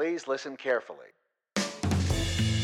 Please 0.00 0.26
listen 0.26 0.56
carefully. 0.56 1.08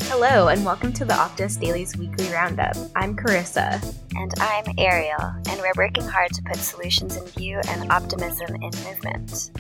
Hello, 0.05 0.49
and 0.49 0.65
welcome 0.65 0.91
to 0.95 1.05
the 1.05 1.13
Optimist 1.13 1.61
Daily's 1.61 1.95
weekly 1.95 2.27
roundup. 2.33 2.75
I'm 2.97 3.15
Karissa. 3.15 3.75
And 4.17 4.33
I'm 4.41 4.65
Arielle, 4.79 5.47
and 5.47 5.61
we're 5.61 5.75
working 5.77 6.05
hard 6.05 6.33
to 6.33 6.43
put 6.45 6.57
solutions 6.57 7.15
in 7.15 7.27
view 7.27 7.61
and 7.69 7.93
optimism 7.93 8.55
in 8.55 8.71
movement. 8.87 9.51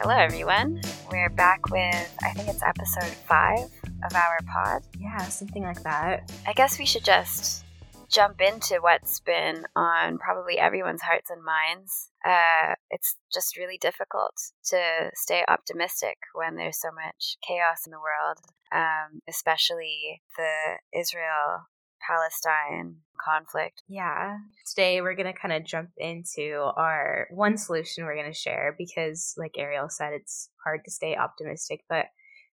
Hello, 0.00 0.14
everyone. 0.14 0.80
We're 1.12 1.28
back 1.28 1.68
with, 1.68 2.16
I 2.22 2.30
think 2.32 2.48
it's 2.48 2.62
episode 2.62 3.12
five 3.28 3.58
of 4.06 4.14
our 4.14 4.38
pod. 4.50 4.84
Yeah, 4.98 5.18
something 5.18 5.64
like 5.64 5.82
that. 5.82 6.32
I 6.46 6.54
guess 6.54 6.78
we 6.78 6.86
should 6.86 7.04
just 7.04 7.62
jump 8.10 8.40
into 8.40 8.78
what's 8.80 9.20
been 9.20 9.64
on 9.76 10.18
probably 10.18 10.58
everyone's 10.58 11.02
hearts 11.02 11.30
and 11.30 11.42
minds. 11.44 12.10
Uh, 12.24 12.74
it's 12.90 13.16
just 13.32 13.56
really 13.56 13.78
difficult 13.78 14.34
to 14.66 15.10
stay 15.14 15.44
optimistic 15.48 16.16
when 16.34 16.56
there's 16.56 16.80
so 16.80 16.88
much 16.88 17.36
chaos 17.46 17.86
in 17.86 17.92
the 17.92 17.98
world, 17.98 18.38
um, 18.72 19.20
especially 19.28 20.22
the 20.36 20.98
Israel 20.98 21.66
Palestine 22.06 22.96
conflict. 23.22 23.82
Yeah. 23.88 24.38
Today 24.66 25.00
we're 25.00 25.14
going 25.14 25.32
to 25.32 25.38
kind 25.38 25.52
of 25.52 25.64
jump 25.64 25.90
into 25.98 26.70
our 26.76 27.28
one 27.30 27.58
solution 27.58 28.04
we're 28.04 28.16
going 28.16 28.32
to 28.32 28.38
share 28.38 28.74
because, 28.78 29.34
like 29.36 29.52
Arielle 29.58 29.90
said, 29.90 30.12
it's 30.14 30.50
hard 30.64 30.80
to 30.84 30.90
stay 30.90 31.16
optimistic, 31.16 31.80
but 31.88 32.06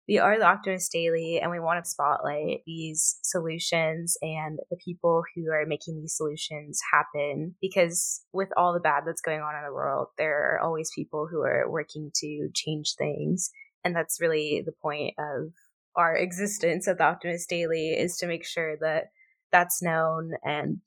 we 0.08 0.20
are 0.20 0.38
the 0.38 0.46
Optimist 0.46 0.92
Daily 0.92 1.40
and 1.42 1.50
we 1.50 1.60
want 1.60 1.84
to 1.84 1.90
spotlight 1.90 2.62
these 2.66 3.18
solutions 3.24 4.16
and 4.22 4.60
the 4.70 4.78
people 4.78 5.24
who 5.34 5.52
are 5.52 5.66
making 5.66 6.00
these 6.00 6.16
solutions 6.16 6.80
happen 6.94 7.56
because 7.60 8.22
with 8.32 8.50
all 8.56 8.74
the 8.74 8.80
bad 8.80 9.04
that's 9.06 9.22
going 9.22 9.42
on 9.42 9.56
in 9.56 9.64
the 9.66 9.74
world, 9.74 10.08
there 10.18 10.56
are 10.56 10.60
always 10.60 10.92
people 10.94 11.28
who 11.30 11.42
are 11.42 11.70
working 11.70 12.12
to 12.16 12.50
change 12.54 12.94
things. 12.98 13.50
And 13.84 13.96
that's 13.96 14.22
really 14.22 14.62
the 14.64 14.74
point 14.80 15.16
of 15.18 15.54
our 15.96 16.16
existence 16.16 16.88
at 16.88 17.00
the 17.00 17.06
Optimist 17.06 17.50
Daily 17.50 17.90
is 17.90 18.18
to 18.18 18.28
make 18.28 18.46
sure 18.46 18.78
that 18.82 19.06
that's 19.52 19.82
known 19.82 20.34
and 20.44 20.82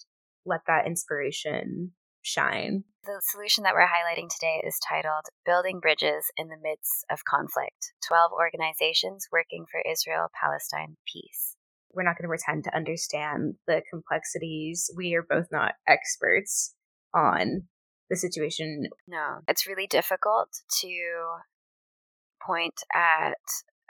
let 0.47 0.61
that 0.69 0.87
inspiration 0.87 1.93
shine. 2.29 2.85
The 3.05 3.23
solution 3.25 3.65
that 3.65 3.73
we're 3.73 3.89
highlighting 3.89 4.29
today 4.29 4.63
is 4.67 4.79
titled 4.87 5.25
Building 5.47 5.81
Bridges 5.81 6.31
in 6.37 6.49
the 6.49 6.61
Midst 6.63 7.07
of 7.11 7.25
Conflict 7.25 7.93
12 8.07 8.33
Organizations 8.33 9.27
Working 9.33 9.65
for 9.71 9.81
Israel 9.91 10.29
Palestine 10.39 10.97
Peace. 11.11 11.57
We're 11.95 12.03
not 12.03 12.19
going 12.19 12.25
to 12.25 12.29
pretend 12.29 12.65
to 12.65 12.77
understand 12.77 13.55
the 13.67 13.83
complexities. 13.91 14.91
We 14.95 15.15
are 15.15 15.25
both 15.29 15.47
not 15.51 15.73
experts 15.89 16.75
on 17.15 17.63
the 18.11 18.17
situation. 18.17 18.89
No, 19.07 19.39
it's 19.49 19.67
really 19.67 19.87
difficult 19.87 20.51
to 20.83 20.99
point 22.47 22.81
at 22.95 23.39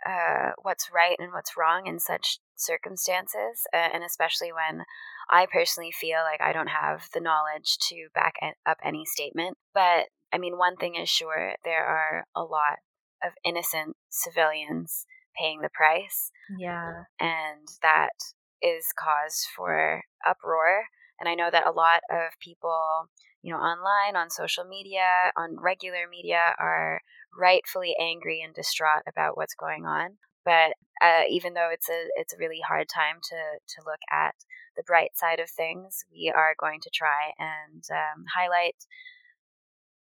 uh, 0.06 0.52
what's 0.62 0.90
right 0.92 1.16
and 1.18 1.32
what's 1.32 1.56
wrong 1.56 1.86
in 1.86 1.98
such 1.98 2.38
circumstances, 2.56 3.66
uh, 3.72 3.76
and 3.76 4.04
especially 4.04 4.52
when 4.52 4.84
I 5.30 5.46
personally 5.52 5.92
feel 5.92 6.18
like 6.24 6.40
I 6.40 6.52
don't 6.52 6.68
have 6.68 7.08
the 7.12 7.20
knowledge 7.20 7.78
to 7.88 8.08
back 8.14 8.34
up 8.66 8.78
any 8.84 9.04
statement. 9.04 9.56
But 9.74 10.06
I 10.32 10.38
mean, 10.38 10.58
one 10.58 10.76
thing 10.76 10.94
is 10.94 11.08
sure 11.08 11.54
there 11.64 11.84
are 11.84 12.24
a 12.34 12.42
lot 12.42 12.78
of 13.24 13.32
innocent 13.44 13.96
civilians 14.10 15.06
paying 15.38 15.60
the 15.60 15.70
price. 15.70 16.30
Yeah. 16.58 17.04
And 17.20 17.68
that 17.82 18.14
is 18.62 18.86
cause 18.98 19.46
for 19.56 20.02
uproar. 20.26 20.84
And 21.20 21.28
I 21.28 21.34
know 21.34 21.50
that 21.50 21.66
a 21.66 21.72
lot 21.72 22.00
of 22.10 22.32
people, 22.40 23.08
you 23.42 23.52
know, 23.52 23.58
online, 23.58 24.16
on 24.16 24.30
social 24.30 24.64
media, 24.64 25.32
on 25.36 25.56
regular 25.60 26.08
media 26.10 26.54
are 26.58 27.00
rightfully 27.38 27.94
angry 28.00 28.42
and 28.44 28.54
distraught 28.54 29.02
about 29.06 29.36
what's 29.36 29.54
going 29.54 29.84
on. 29.86 30.18
But 30.44 30.74
uh, 31.02 31.24
even 31.28 31.54
though 31.54 31.68
it's 31.72 31.88
a 31.88 32.06
it's 32.16 32.32
a 32.32 32.38
really 32.38 32.60
hard 32.66 32.88
time 32.88 33.16
to 33.22 33.36
to 33.36 33.86
look 33.86 34.00
at 34.10 34.34
the 34.76 34.82
bright 34.82 35.10
side 35.14 35.40
of 35.40 35.50
things, 35.50 36.04
we 36.10 36.32
are 36.34 36.54
going 36.58 36.80
to 36.82 36.90
try 36.90 37.32
and 37.38 37.84
um, 37.90 38.24
highlight 38.34 38.76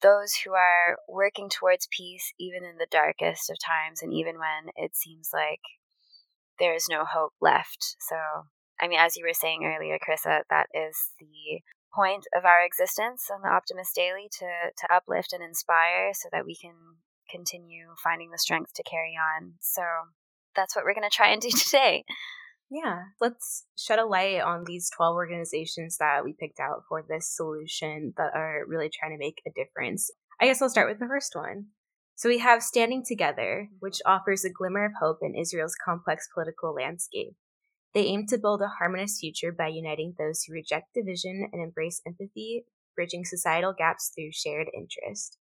those 0.02 0.34
who 0.44 0.52
are 0.52 0.98
working 1.08 1.48
towards 1.48 1.88
peace, 1.90 2.32
even 2.38 2.64
in 2.64 2.76
the 2.78 2.86
darkest 2.90 3.50
of 3.50 3.56
times, 3.58 4.02
and 4.02 4.12
even 4.12 4.38
when 4.38 4.72
it 4.76 4.94
seems 4.94 5.30
like 5.32 5.60
there 6.58 6.74
is 6.74 6.86
no 6.88 7.04
hope 7.04 7.32
left. 7.40 7.96
So, 7.98 8.16
I 8.80 8.88
mean, 8.88 8.98
as 8.98 9.16
you 9.16 9.24
were 9.24 9.34
saying 9.34 9.64
earlier, 9.64 9.98
Karissa, 9.98 10.42
that 10.50 10.68
is 10.74 10.96
the 11.18 11.60
point 11.96 12.26
of 12.36 12.44
our 12.44 12.64
existence 12.64 13.30
on 13.32 13.40
the 13.42 13.48
Optimist 13.48 13.94
Daily 13.94 14.28
to 14.38 14.46
to 14.76 14.94
uplift 14.94 15.32
and 15.32 15.42
inspire, 15.42 16.12
so 16.12 16.28
that 16.32 16.44
we 16.44 16.54
can 16.54 17.00
continue 17.30 17.86
finding 18.04 18.30
the 18.30 18.38
strength 18.38 18.72
to 18.74 18.82
carry 18.82 19.16
on. 19.16 19.54
So 19.60 19.82
that's 20.54 20.76
what 20.76 20.84
we're 20.84 20.94
going 20.94 21.08
to 21.08 21.16
try 21.16 21.30
and 21.30 21.40
do 21.40 21.50
today. 21.56 22.04
Yeah, 22.70 23.04
let's 23.20 23.64
shed 23.78 24.00
a 24.00 24.04
light 24.04 24.40
on 24.40 24.64
these 24.64 24.90
12 24.96 25.14
organizations 25.14 25.98
that 25.98 26.24
we 26.24 26.32
picked 26.32 26.58
out 26.58 26.82
for 26.88 27.04
this 27.08 27.34
solution 27.34 28.12
that 28.16 28.34
are 28.34 28.64
really 28.66 28.90
trying 28.92 29.12
to 29.12 29.18
make 29.18 29.40
a 29.46 29.50
difference. 29.54 30.10
I 30.40 30.46
guess 30.46 30.60
I'll 30.60 30.68
start 30.68 30.88
with 30.88 30.98
the 30.98 31.06
first 31.06 31.34
one. 31.34 31.66
So 32.16 32.28
we 32.28 32.38
have 32.38 32.62
Standing 32.62 33.04
Together, 33.06 33.66
mm-hmm. 33.66 33.76
which 33.80 34.00
offers 34.04 34.44
a 34.44 34.50
glimmer 34.50 34.86
of 34.86 34.92
hope 35.00 35.18
in 35.22 35.34
Israel's 35.34 35.76
complex 35.82 36.28
political 36.32 36.74
landscape. 36.74 37.36
They 37.96 38.08
aim 38.08 38.26
to 38.26 38.36
build 38.36 38.60
a 38.60 38.68
harmonious 38.78 39.18
future 39.18 39.52
by 39.52 39.68
uniting 39.68 40.16
those 40.18 40.42
who 40.42 40.52
reject 40.52 40.92
division 40.92 41.48
and 41.50 41.62
embrace 41.62 42.02
empathy, 42.06 42.66
bridging 42.94 43.24
societal 43.24 43.72
gaps 43.72 44.12
through 44.14 44.32
shared 44.32 44.68
interest. 44.76 45.38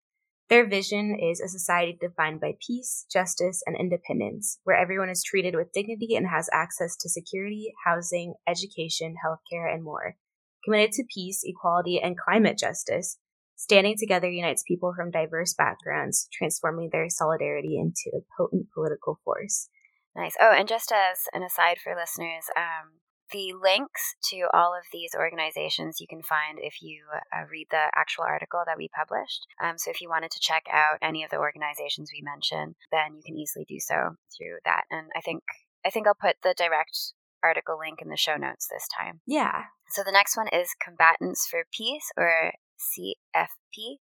Their 0.48 0.66
vision 0.68 1.16
is 1.16 1.40
a 1.40 1.46
society 1.46 1.96
defined 2.00 2.40
by 2.40 2.56
peace, 2.66 3.06
justice, 3.08 3.62
and 3.66 3.76
independence, 3.76 4.58
where 4.64 4.76
everyone 4.76 5.10
is 5.10 5.22
treated 5.22 5.54
with 5.54 5.70
dignity 5.72 6.16
and 6.16 6.26
has 6.26 6.50
access 6.52 6.96
to 6.96 7.08
security, 7.08 7.72
housing, 7.84 8.34
education, 8.48 9.14
healthcare, 9.24 9.72
and 9.72 9.84
more. 9.84 10.16
Committed 10.64 10.90
to 10.94 11.04
peace, 11.14 11.42
equality, 11.44 12.00
and 12.00 12.18
climate 12.18 12.58
justice, 12.58 13.18
Standing 13.54 13.94
Together 13.96 14.28
unites 14.28 14.64
people 14.66 14.92
from 14.96 15.12
diverse 15.12 15.54
backgrounds, 15.54 16.28
transforming 16.32 16.90
their 16.90 17.08
solidarity 17.10 17.78
into 17.78 18.10
a 18.12 18.24
potent 18.36 18.66
political 18.74 19.20
force. 19.24 19.68
Nice. 20.16 20.34
Oh, 20.40 20.52
and 20.52 20.68
just 20.68 20.92
as 20.92 21.28
an 21.32 21.42
aside 21.42 21.78
for 21.82 21.94
listeners, 21.94 22.46
um, 22.56 23.00
the 23.32 23.52
links 23.54 24.16
to 24.30 24.46
all 24.52 24.74
of 24.74 24.84
these 24.92 25.14
organizations 25.14 26.00
you 26.00 26.06
can 26.08 26.22
find 26.22 26.58
if 26.60 26.82
you 26.82 27.04
uh, 27.32 27.44
read 27.50 27.68
the 27.70 27.86
actual 27.94 28.24
article 28.24 28.62
that 28.66 28.76
we 28.76 28.88
published. 28.88 29.46
Um, 29.62 29.78
so 29.78 29.90
if 29.90 30.00
you 30.00 30.08
wanted 30.08 30.30
to 30.32 30.40
check 30.40 30.64
out 30.72 30.98
any 31.00 31.22
of 31.22 31.30
the 31.30 31.38
organizations 31.38 32.10
we 32.12 32.22
mentioned, 32.22 32.74
then 32.90 33.14
you 33.14 33.22
can 33.24 33.38
easily 33.38 33.64
do 33.68 33.78
so 33.78 34.16
through 34.36 34.58
that. 34.64 34.84
And 34.90 35.08
I 35.16 35.20
think 35.20 35.42
I 35.84 35.90
think 35.90 36.06
I'll 36.06 36.14
put 36.14 36.36
the 36.42 36.54
direct 36.56 37.14
article 37.42 37.78
link 37.78 38.02
in 38.02 38.08
the 38.08 38.16
show 38.16 38.36
notes 38.36 38.68
this 38.70 38.86
time. 38.88 39.20
Yeah. 39.26 39.64
So 39.88 40.02
the 40.04 40.12
next 40.12 40.36
one 40.36 40.48
is 40.48 40.74
Combatants 40.82 41.46
for 41.46 41.64
Peace 41.72 42.10
or 42.16 42.52
CFP. 42.78 43.98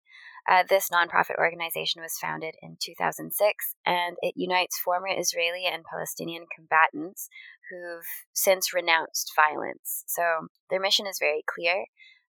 Uh, 0.50 0.64
this 0.68 0.90
nonprofit 0.90 1.38
organization 1.38 2.02
was 2.02 2.18
founded 2.20 2.56
in 2.64 2.76
2006 2.82 3.76
and 3.86 4.18
it 4.24 4.34
unites 4.36 4.80
former 4.80 5.08
Israeli 5.08 5.66
and 5.72 5.84
Palestinian 5.84 6.46
combatants 6.54 7.30
who've 7.70 8.08
since 8.34 8.74
renounced 8.74 9.32
violence. 9.36 10.04
So 10.08 10.48
their 10.72 10.80
mission 10.80 11.06
is 11.06 11.20
very 11.20 11.44
clear 11.46 11.86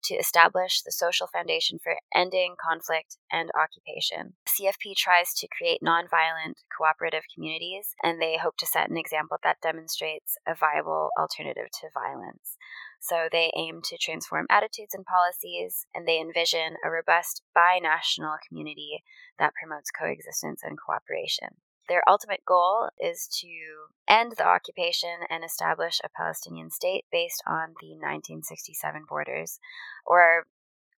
to 0.03 0.15
establish 0.15 0.81
the 0.81 0.91
social 0.91 1.27
foundation 1.27 1.79
for 1.81 1.95
ending 2.13 2.55
conflict 2.61 3.17
and 3.31 3.49
occupation. 3.55 4.33
CFP 4.45 4.95
tries 4.95 5.33
to 5.37 5.47
create 5.47 5.79
nonviolent, 5.81 6.61
cooperative 6.77 7.23
communities, 7.33 7.95
and 8.03 8.21
they 8.21 8.37
hope 8.37 8.57
to 8.57 8.67
set 8.67 8.89
an 8.89 8.97
example 8.97 9.37
that 9.43 9.61
demonstrates 9.63 10.35
a 10.45 10.53
viable 10.53 11.09
alternative 11.17 11.71
to 11.81 11.87
violence. 11.93 12.57
So 13.03 13.27
they 13.29 13.51
aim 13.57 13.81
to 13.83 13.97
transform 13.97 14.45
attitudes 14.49 14.93
and 14.93 15.03
policies, 15.05 15.85
and 15.93 16.07
they 16.07 16.21
envision 16.21 16.77
a 16.85 16.89
robust 16.89 17.41
binational 17.53 18.37
community 18.47 19.03
that 19.37 19.51
promotes 19.61 19.91
coexistence 19.91 20.61
and 20.63 20.77
cooperation. 20.79 21.49
Their 21.89 22.01
ultimate 22.07 22.45
goal 22.47 22.87
is 22.97 23.27
to 23.41 23.49
end 24.07 24.35
the 24.37 24.47
occupation 24.47 25.27
and 25.29 25.43
establish 25.43 25.99
a 26.01 26.07
Palestinian 26.15 26.71
state 26.71 27.03
based 27.11 27.43
on 27.45 27.75
the 27.81 27.89
1967 27.89 29.03
borders, 29.09 29.59
or 30.05 30.47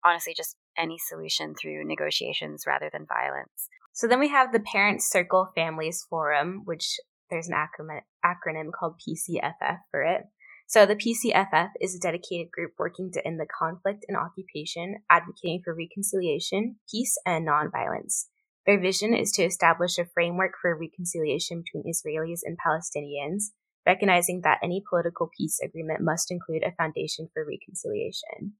honestly, 0.05 0.35
just 0.37 0.57
any 0.77 0.99
solution 0.99 1.55
through 1.55 1.85
negotiations 1.85 2.65
rather 2.67 2.91
than 2.93 3.07
violence. 3.07 3.67
So 3.93 4.07
then 4.07 4.19
we 4.19 4.29
have 4.29 4.51
the 4.51 4.59
Parent 4.59 5.01
Circle 5.01 5.53
Families 5.55 6.05
Forum, 6.07 6.61
which 6.65 6.99
there's 7.31 7.47
an 7.47 7.55
acronym, 7.55 8.01
acronym 8.23 8.71
called 8.71 9.01
PCFF 9.01 9.79
for 9.89 10.03
it. 10.03 10.25
So 10.67 10.85
the 10.85 10.95
PCFF 10.95 11.69
is 11.79 11.95
a 11.95 11.99
dedicated 11.99 12.51
group 12.51 12.73
working 12.79 13.11
to 13.13 13.25
end 13.25 13.39
the 13.39 13.45
conflict 13.45 14.05
and 14.07 14.17
occupation, 14.17 14.95
advocating 15.09 15.61
for 15.63 15.75
reconciliation, 15.75 16.77
peace, 16.89 17.17
and 17.25 17.47
nonviolence. 17.47 18.25
Their 18.65 18.79
vision 18.79 19.13
is 19.13 19.31
to 19.33 19.43
establish 19.43 19.99
a 19.99 20.05
framework 20.05 20.53
for 20.59 20.75
reconciliation 20.75 21.61
between 21.61 21.91
Israelis 21.91 22.39
and 22.43 22.57
Palestinians, 22.57 23.51
recognizing 23.85 24.41
that 24.41 24.59
any 24.63 24.83
political 24.89 25.29
peace 25.37 25.59
agreement 25.63 26.01
must 26.01 26.31
include 26.31 26.63
a 26.63 26.71
foundation 26.71 27.29
for 27.31 27.45
reconciliation. 27.45 28.53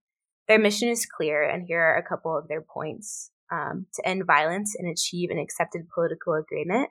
Their 0.48 0.60
mission 0.60 0.90
is 0.90 1.08
clear, 1.08 1.42
and 1.42 1.66
here 1.68 1.82
are 1.82 1.98
a 1.98 2.08
couple 2.08 2.38
of 2.38 2.48
their 2.48 2.62
points. 2.62 3.32
Um, 3.52 3.86
to 3.94 4.08
end 4.08 4.24
violence 4.26 4.76
and 4.78 4.90
achieve 4.90 5.30
an 5.30 5.38
accepted 5.38 5.88
political 5.94 6.34
agreement, 6.34 6.90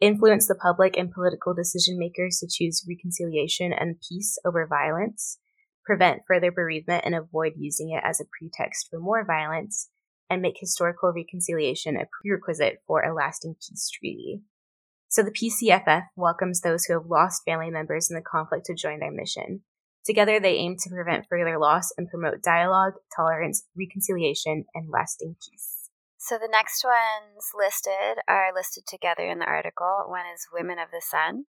influence 0.00 0.46
the 0.46 0.54
public 0.54 0.96
and 0.96 1.12
political 1.12 1.54
decision 1.54 1.98
makers 1.98 2.38
to 2.38 2.48
choose 2.50 2.86
reconciliation 2.88 3.72
and 3.72 4.00
peace 4.06 4.38
over 4.44 4.66
violence, 4.66 5.38
prevent 5.84 6.22
further 6.26 6.50
bereavement 6.50 7.04
and 7.04 7.14
avoid 7.14 7.52
using 7.56 7.90
it 7.90 8.02
as 8.04 8.20
a 8.20 8.24
pretext 8.38 8.88
for 8.90 8.98
more 8.98 9.24
violence, 9.24 9.88
and 10.28 10.42
make 10.42 10.56
historical 10.58 11.12
reconciliation 11.12 11.96
a 11.96 12.06
prerequisite 12.20 12.82
for 12.86 13.02
a 13.02 13.14
lasting 13.14 13.54
peace 13.54 13.88
treaty. 13.88 14.42
So 15.08 15.22
the 15.22 15.30
PCFF 15.30 16.06
welcomes 16.16 16.60
those 16.60 16.84
who 16.84 16.94
have 16.94 17.06
lost 17.08 17.42
family 17.44 17.70
members 17.70 18.10
in 18.10 18.16
the 18.16 18.22
conflict 18.22 18.66
to 18.66 18.74
join 18.74 18.98
their 18.98 19.12
mission. 19.12 19.62
Together, 20.04 20.38
they 20.38 20.54
aim 20.54 20.76
to 20.78 20.90
prevent 20.90 21.26
further 21.28 21.58
loss 21.58 21.92
and 21.96 22.08
promote 22.08 22.42
dialogue, 22.42 22.94
tolerance, 23.14 23.64
reconciliation, 23.76 24.64
and 24.74 24.90
lasting 24.90 25.36
peace. 25.40 25.75
So 26.26 26.38
the 26.42 26.50
next 26.50 26.82
ones 26.82 27.54
listed 27.54 28.18
are 28.26 28.50
listed 28.52 28.82
together 28.84 29.22
in 29.22 29.38
the 29.38 29.46
article. 29.46 30.06
One 30.08 30.26
is 30.26 30.50
Women 30.52 30.76
of 30.76 30.90
the 30.90 31.00
Sun, 31.00 31.46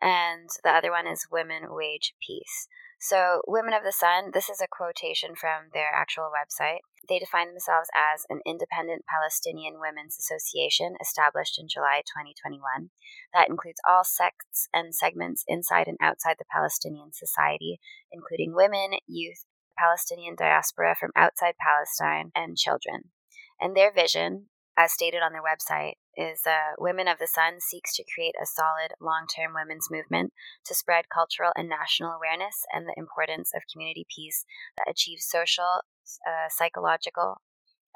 and 0.00 0.48
the 0.64 0.70
other 0.72 0.90
one 0.90 1.06
is 1.06 1.28
Women 1.30 1.68
Wage 1.68 2.14
Peace. 2.26 2.66
So, 2.98 3.42
Women 3.46 3.74
of 3.74 3.84
the 3.84 3.92
Sun, 3.92 4.30
this 4.32 4.48
is 4.48 4.62
a 4.62 4.72
quotation 4.72 5.36
from 5.36 5.68
their 5.74 5.92
actual 5.92 6.32
website. 6.32 6.80
They 7.06 7.18
define 7.18 7.48
themselves 7.48 7.90
as 7.92 8.24
an 8.30 8.40
independent 8.46 9.04
Palestinian 9.04 9.74
women's 9.84 10.16
association 10.16 10.96
established 10.98 11.60
in 11.60 11.68
July 11.68 12.00
2021 12.08 12.88
that 13.34 13.50
includes 13.50 13.84
all 13.86 14.00
sects 14.02 14.66
and 14.72 14.94
segments 14.94 15.44
inside 15.46 15.88
and 15.88 15.98
outside 16.00 16.36
the 16.38 16.48
Palestinian 16.50 17.12
society, 17.12 17.80
including 18.10 18.56
women, 18.56 18.96
youth, 19.06 19.44
Palestinian 19.76 20.36
diaspora 20.40 20.96
from 20.98 21.12
outside 21.14 21.60
Palestine, 21.60 22.32
and 22.34 22.56
children. 22.56 23.12
And 23.60 23.76
their 23.76 23.92
vision 23.92 24.48
as 24.76 24.92
stated 24.92 25.22
on 25.22 25.32
their 25.32 25.42
website, 25.42 25.94
is 26.16 26.40
uh, 26.46 26.76
Women 26.78 27.08
of 27.08 27.18
the 27.18 27.26
Sun 27.26 27.60
seeks 27.60 27.94
to 27.96 28.04
create 28.04 28.34
a 28.40 28.46
solid, 28.46 28.92
long 29.00 29.26
term 29.26 29.54
women's 29.54 29.88
movement 29.90 30.32
to 30.64 30.74
spread 30.74 31.06
cultural 31.08 31.52
and 31.56 31.68
national 31.68 32.12
awareness 32.12 32.64
and 32.72 32.86
the 32.86 32.94
importance 32.96 33.52
of 33.54 33.62
community 33.72 34.06
peace 34.14 34.44
that 34.76 34.90
achieves 34.90 35.26
social, 35.26 35.82
uh, 36.26 36.48
psychological, 36.50 37.40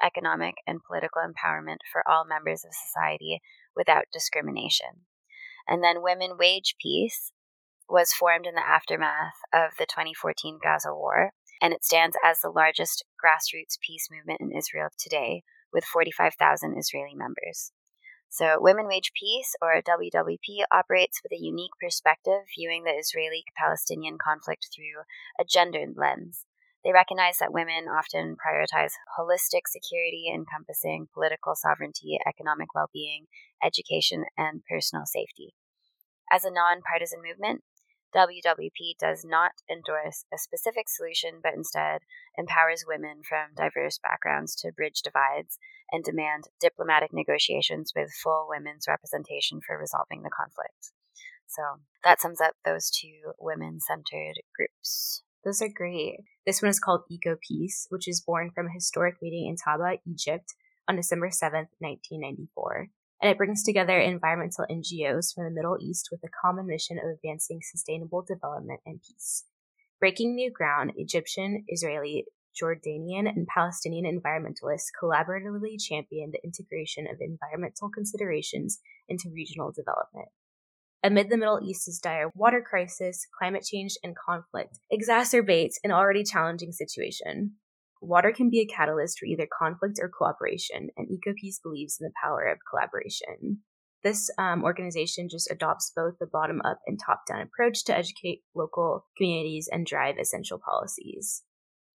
economic, 0.03 0.55
and 0.65 0.83
political 0.83 1.21
empowerment 1.21 1.85
for 1.91 2.07
all 2.07 2.25
members 2.25 2.65
of 2.65 2.73
society 2.73 3.41
without 3.75 4.05
discrimination. 4.11 5.05
And 5.67 5.83
then 5.83 6.01
Women 6.01 6.37
Wage 6.37 6.75
Peace 6.81 7.31
was 7.87 8.13
formed 8.13 8.47
in 8.47 8.55
the 8.55 8.67
aftermath 8.67 9.37
of 9.53 9.71
the 9.77 9.85
2014 9.85 10.59
Gaza 10.63 10.93
war, 10.93 11.31
and 11.61 11.73
it 11.73 11.85
stands 11.85 12.17
as 12.25 12.39
the 12.39 12.49
largest 12.49 13.05
grassroots 13.23 13.79
peace 13.85 14.09
movement 14.11 14.41
in 14.41 14.51
Israel 14.51 14.89
today 14.97 15.43
with 15.71 15.85
45,000 15.85 16.75
Israeli 16.77 17.15
members. 17.15 17.71
So, 18.29 18.55
Women 18.59 18.87
Wage 18.87 19.11
Peace, 19.13 19.55
or 19.61 19.81
WWP, 19.81 20.63
operates 20.71 21.19
with 21.21 21.33
a 21.33 21.43
unique 21.43 21.75
perspective, 21.81 22.47
viewing 22.57 22.85
the 22.85 22.95
Israeli 22.97 23.43
Palestinian 23.57 24.17
conflict 24.17 24.69
through 24.73 25.03
a 25.37 25.43
gender 25.43 25.85
lens. 25.93 26.45
They 26.83 26.93
recognize 26.93 27.37
that 27.39 27.53
women 27.53 27.85
often 27.91 28.37
prioritize 28.39 28.93
holistic 29.19 29.67
security 29.67 30.31
encompassing 30.33 31.09
political 31.13 31.55
sovereignty, 31.55 32.17
economic 32.25 32.73
well 32.73 32.89
being, 32.93 33.25
education, 33.61 34.23
and 34.37 34.63
personal 34.63 35.05
safety. 35.05 35.53
As 36.31 36.45
a 36.45 36.51
nonpartisan 36.51 37.19
movement, 37.21 37.63
WWP 38.15 38.97
does 38.99 39.23
not 39.23 39.51
endorse 39.69 40.25
a 40.33 40.37
specific 40.37 40.89
solution, 40.89 41.39
but 41.41 41.53
instead 41.53 42.01
empowers 42.37 42.85
women 42.87 43.21
from 43.27 43.55
diverse 43.55 43.99
backgrounds 44.01 44.55
to 44.55 44.71
bridge 44.71 45.01
divides 45.01 45.57
and 45.91 46.03
demand 46.03 46.45
diplomatic 46.59 47.11
negotiations 47.13 47.93
with 47.95 48.11
full 48.23 48.47
women's 48.49 48.87
representation 48.87 49.59
for 49.65 49.77
resolving 49.77 50.23
the 50.23 50.29
conflict. 50.29 50.91
So 51.47 51.61
that 52.03 52.21
sums 52.21 52.41
up 52.41 52.55
those 52.63 52.89
two 52.89 53.33
women 53.39 53.79
centered 53.79 54.41
groups. 54.55 55.23
Those 55.43 55.61
are 55.61 55.69
great. 55.73 56.19
This 56.45 56.61
one 56.61 56.69
is 56.69 56.79
called 56.79 57.03
Eco 57.09 57.35
Peace, 57.47 57.87
which 57.89 58.07
is 58.07 58.21
born 58.21 58.51
from 58.53 58.67
a 58.67 58.73
historic 58.73 59.15
meeting 59.21 59.47
in 59.47 59.55
Taba, 59.55 59.99
Egypt 60.05 60.53
on 60.87 60.95
December 60.95 61.29
7th, 61.29 61.73
1994 61.79 62.89
and 63.21 63.29
it 63.29 63.37
brings 63.37 63.63
together 63.63 63.99
environmental 63.99 64.65
NGOs 64.69 65.33
from 65.33 65.45
the 65.45 65.51
Middle 65.51 65.77
East 65.79 66.09
with 66.11 66.21
a 66.23 66.29
common 66.41 66.65
mission 66.65 66.97
of 66.97 67.09
advancing 67.09 67.59
sustainable 67.61 68.23
development 68.27 68.79
and 68.85 68.99
peace. 69.01 69.45
Breaking 69.99 70.33
new 70.33 70.51
ground, 70.51 70.93
Egyptian, 70.95 71.63
Israeli, 71.67 72.25
Jordanian, 72.59 73.27
and 73.27 73.47
Palestinian 73.47 74.05
environmentalists 74.05 74.89
collaboratively 75.01 75.79
championed 75.79 76.33
the 76.33 76.43
integration 76.43 77.05
of 77.07 77.17
environmental 77.21 77.89
considerations 77.89 78.79
into 79.07 79.29
regional 79.33 79.71
development. 79.71 80.29
Amid 81.03 81.29
the 81.29 81.37
Middle 81.37 81.59
East's 81.63 81.99
dire 81.99 82.31
water 82.35 82.61
crisis, 82.67 83.27
climate 83.37 83.63
change, 83.63 83.97
and 84.03 84.15
conflict 84.15 84.79
exacerbates 84.91 85.75
an 85.83 85.91
already 85.91 86.23
challenging 86.23 86.71
situation. 86.71 87.53
Water 88.01 88.33
can 88.35 88.49
be 88.49 88.59
a 88.59 88.65
catalyst 88.65 89.19
for 89.19 89.27
either 89.27 89.47
conflict 89.47 89.99
or 90.01 90.09
cooperation, 90.09 90.89
and 90.97 91.07
EcoPeace 91.07 91.61
believes 91.61 91.97
in 91.99 92.05
the 92.05 92.13
power 92.21 92.43
of 92.43 92.57
collaboration. 92.67 93.61
This 94.03 94.31
um, 94.39 94.63
organization 94.63 95.29
just 95.29 95.51
adopts 95.51 95.91
both 95.95 96.15
the 96.19 96.25
bottom 96.25 96.61
up 96.65 96.79
and 96.87 96.99
top 96.99 97.21
down 97.27 97.41
approach 97.41 97.85
to 97.85 97.95
educate 97.95 98.41
local 98.55 99.05
communities 99.15 99.69
and 99.71 99.85
drive 99.85 100.15
essential 100.19 100.59
policies. 100.59 101.43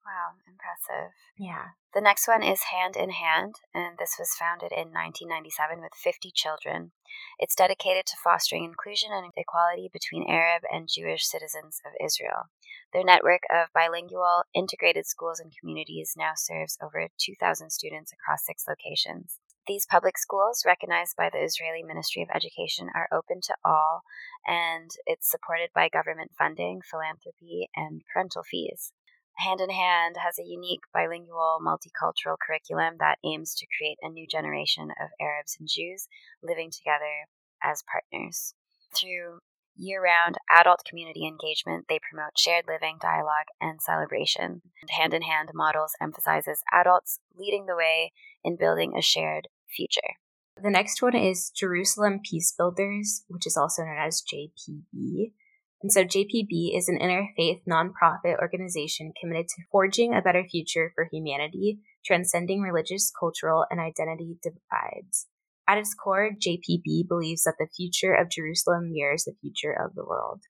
Wow, 0.04 0.36
impressive. 0.46 1.16
Yeah. 1.38 1.80
The 1.94 2.04
next 2.04 2.28
one 2.28 2.42
is 2.42 2.74
Hand 2.74 2.94
in 2.94 3.10
Hand, 3.10 3.56
and 3.72 3.96
this 3.96 4.16
was 4.18 4.36
founded 4.36 4.70
in 4.70 4.92
1997 4.92 5.80
with 5.80 5.96
50 5.96 6.30
children. 6.34 6.92
It's 7.38 7.54
dedicated 7.54 8.04
to 8.06 8.20
fostering 8.22 8.64
inclusion 8.64 9.10
and 9.12 9.32
equality 9.34 9.88
between 9.90 10.28
Arab 10.28 10.62
and 10.70 10.92
Jewish 10.92 11.24
citizens 11.24 11.80
of 11.86 11.92
Israel. 12.04 12.52
Their 12.92 13.04
network 13.04 13.42
of 13.48 13.72
bilingual, 13.72 14.44
integrated 14.54 15.06
schools 15.06 15.40
and 15.40 15.52
communities 15.58 16.12
now 16.16 16.32
serves 16.36 16.76
over 16.82 17.08
2,000 17.18 17.70
students 17.70 18.12
across 18.12 18.44
six 18.44 18.66
locations. 18.68 19.40
These 19.66 19.86
public 19.86 20.18
schools, 20.18 20.64
recognized 20.66 21.16
by 21.16 21.30
the 21.32 21.42
Israeli 21.42 21.82
Ministry 21.82 22.22
of 22.22 22.28
Education, 22.34 22.90
are 22.94 23.08
open 23.10 23.40
to 23.44 23.56
all, 23.64 24.02
and 24.46 24.90
it's 25.06 25.30
supported 25.30 25.70
by 25.74 25.88
government 25.88 26.32
funding, 26.36 26.82
philanthropy, 26.84 27.70
and 27.74 28.02
parental 28.12 28.42
fees. 28.42 28.92
Hand 29.38 29.60
in 29.60 29.70
Hand 29.70 30.16
has 30.22 30.38
a 30.38 30.44
unique 30.44 30.82
bilingual 30.92 31.58
multicultural 31.60 32.36
curriculum 32.38 32.96
that 32.98 33.18
aims 33.24 33.54
to 33.56 33.66
create 33.76 33.98
a 34.02 34.08
new 34.08 34.26
generation 34.26 34.90
of 35.00 35.10
Arabs 35.20 35.56
and 35.58 35.68
Jews 35.68 36.08
living 36.42 36.70
together 36.70 37.26
as 37.62 37.82
partners. 37.90 38.54
Through 38.94 39.40
year 39.76 40.02
round 40.02 40.36
adult 40.50 40.84
community 40.88 41.26
engagement, 41.26 41.86
they 41.88 41.98
promote 41.98 42.38
shared 42.38 42.64
living, 42.68 42.98
dialogue, 43.00 43.50
and 43.60 43.82
celebration. 43.82 44.62
Hand 44.88 45.14
in 45.14 45.22
Hand 45.22 45.50
models 45.52 45.92
emphasizes 46.00 46.62
adults 46.72 47.18
leading 47.36 47.66
the 47.66 47.76
way 47.76 48.12
in 48.44 48.56
building 48.56 48.94
a 48.96 49.02
shared 49.02 49.48
future. 49.68 50.14
The 50.62 50.70
next 50.70 51.02
one 51.02 51.16
is 51.16 51.50
Jerusalem 51.50 52.20
Peace 52.22 52.52
Builders, 52.56 53.24
which 53.28 53.46
is 53.46 53.56
also 53.56 53.82
known 53.82 53.98
as 53.98 54.22
JPB. 54.22 55.32
And 55.84 55.92
so 55.92 56.02
JPB 56.02 56.74
is 56.74 56.88
an 56.88 56.98
interfaith 56.98 57.60
nonprofit 57.68 58.38
organization 58.40 59.12
committed 59.20 59.48
to 59.48 59.62
forging 59.70 60.14
a 60.14 60.22
better 60.22 60.42
future 60.50 60.92
for 60.94 61.10
humanity, 61.12 61.80
transcending 62.06 62.62
religious, 62.62 63.12
cultural, 63.20 63.66
and 63.70 63.78
identity 63.78 64.38
divides. 64.42 65.26
At 65.68 65.76
its 65.76 65.92
core, 65.92 66.30
JPB 66.42 67.06
believes 67.06 67.42
that 67.42 67.56
the 67.58 67.68
future 67.76 68.14
of 68.14 68.30
Jerusalem 68.30 68.92
mirrors 68.92 69.24
the 69.24 69.36
future 69.42 69.74
of 69.78 69.94
the 69.94 70.06
world. 70.06 70.40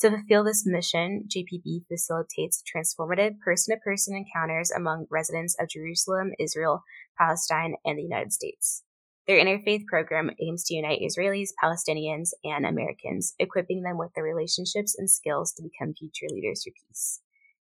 To 0.00 0.10
fulfill 0.10 0.44
this 0.44 0.66
mission, 0.66 1.24
JPB 1.26 1.86
facilitates 1.88 2.62
transformative 2.62 3.38
person 3.42 3.74
to 3.74 3.80
person 3.80 4.14
encounters 4.14 4.70
among 4.70 5.06
residents 5.10 5.56
of 5.58 5.70
Jerusalem, 5.70 6.32
Israel, 6.38 6.82
Palestine, 7.16 7.76
and 7.86 7.98
the 7.98 8.02
United 8.02 8.34
States. 8.34 8.82
Their 9.26 9.42
interfaith 9.42 9.86
program 9.86 10.30
aims 10.40 10.64
to 10.64 10.74
unite 10.74 11.00
Israelis, 11.00 11.50
Palestinians, 11.62 12.30
and 12.42 12.66
Americans, 12.66 13.34
equipping 13.38 13.82
them 13.82 13.96
with 13.96 14.10
the 14.14 14.22
relationships 14.22 14.96
and 14.98 15.08
skills 15.08 15.52
to 15.54 15.62
become 15.62 15.94
future 15.94 16.26
leaders 16.28 16.64
for 16.64 16.72
peace. 16.72 17.20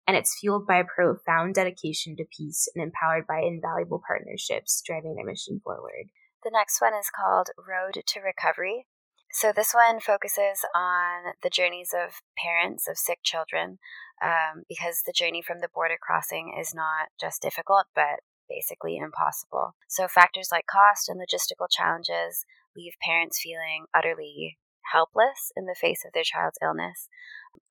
And 0.07 0.15
it's 0.15 0.37
fueled 0.39 0.65
by 0.65 0.77
a 0.77 0.85
profound 0.85 1.55
dedication 1.55 2.15
to 2.17 2.25
peace 2.25 2.69
and 2.73 2.83
empowered 2.83 3.27
by 3.27 3.41
invaluable 3.41 4.01
partnerships 4.05 4.81
driving 4.85 5.15
their 5.15 5.25
mission 5.25 5.61
forward. 5.63 6.09
The 6.43 6.51
next 6.51 6.81
one 6.81 6.93
is 6.93 7.11
called 7.13 7.49
Road 7.57 8.01
to 8.05 8.19
Recovery. 8.19 8.87
So, 9.33 9.53
this 9.55 9.73
one 9.73 9.99
focuses 9.99 10.65
on 10.75 11.33
the 11.43 11.49
journeys 11.49 11.93
of 11.93 12.21
parents 12.37 12.87
of 12.87 12.97
sick 12.97 13.19
children 13.23 13.77
um, 14.21 14.63
because 14.67 15.03
the 15.05 15.13
journey 15.13 15.41
from 15.41 15.59
the 15.59 15.69
border 15.73 15.97
crossing 16.01 16.53
is 16.59 16.73
not 16.73 17.09
just 17.19 17.41
difficult, 17.41 17.85
but 17.95 18.19
basically 18.51 18.97
impossible. 18.97 19.75
So, 19.87 20.07
factors 20.07 20.49
like 20.51 20.65
cost 20.67 21.07
and 21.07 21.19
logistical 21.19 21.67
challenges 21.69 22.45
leave 22.75 22.93
parents 23.01 23.39
feeling 23.41 23.85
utterly 23.93 24.57
helpless 24.91 25.51
in 25.55 25.65
the 25.65 25.75
face 25.79 26.03
of 26.05 26.11
their 26.13 26.23
child's 26.23 26.59
illness. 26.61 27.07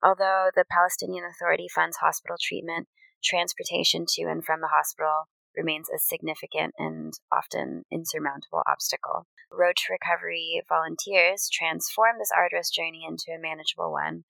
Although 0.03 0.49
the 0.55 0.65
Palestinian 0.69 1.25
Authority 1.25 1.67
funds 1.67 1.97
hospital 1.97 2.37
treatment, 2.41 2.87
transportation 3.23 4.05
to 4.09 4.23
and 4.23 4.43
from 4.43 4.61
the 4.61 4.73
hospital, 4.73 5.29
remains 5.55 5.89
a 5.89 5.99
significant 5.99 6.73
and 6.77 7.13
often 7.31 7.83
insurmountable 7.91 8.63
obstacle. 8.67 9.27
Road 9.51 9.75
to 9.75 9.91
Recovery 9.91 10.61
volunteers 10.67 11.49
transform 11.51 12.17
this 12.17 12.31
arduous 12.35 12.69
journey 12.69 13.05
into 13.07 13.31
a 13.35 13.41
manageable 13.41 13.91
one. 13.91 14.23